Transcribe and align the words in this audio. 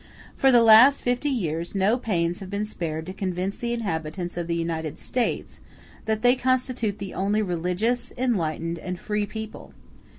For 0.35 0.51
the 0.51 0.63
last 0.63 1.03
fifty 1.03 1.29
years 1.29 1.75
no 1.75 1.95
pains 1.95 2.39
have 2.39 2.49
been 2.49 2.65
spared 2.65 3.05
to 3.05 3.13
convince 3.13 3.59
the 3.59 3.71
inhabitants 3.71 4.35
of 4.35 4.47
the 4.47 4.55
United 4.55 4.97
States 4.97 5.59
that 6.05 6.23
they 6.23 6.35
constitute 6.35 6.97
the 6.97 7.13
only 7.13 7.43
religious, 7.43 8.11
enlightened, 8.17 8.79
and 8.79 8.99
free 8.99 9.27
people. 9.27 9.73